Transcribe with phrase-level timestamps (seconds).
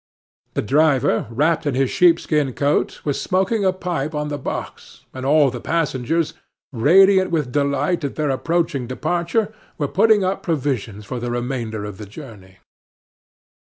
[0.55, 5.27] The driver, wrapped in his sheepskin coat, was smoking a pipe on the box, and
[5.27, 6.33] all the passengers,
[6.73, 11.99] radiant with delight at their approaching departure, were putting up provisions for the remainder of
[11.99, 12.57] the journey.